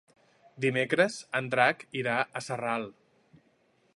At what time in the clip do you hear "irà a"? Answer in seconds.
2.01-2.45